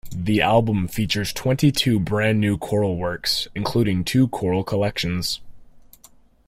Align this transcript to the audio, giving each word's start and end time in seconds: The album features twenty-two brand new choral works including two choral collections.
The 0.15 0.41
album 0.41 0.87
features 0.87 1.31
twenty-two 1.31 1.99
brand 1.99 2.39
new 2.39 2.57
choral 2.57 2.97
works 2.97 3.47
including 3.53 4.03
two 4.03 4.27
choral 4.29 4.63
collections. 4.63 5.41